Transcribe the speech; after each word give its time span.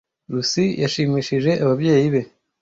Lucy 0.31 0.65
yashimishije 0.81 1.51
ababyeyi 1.63 2.07
be. 2.13 2.21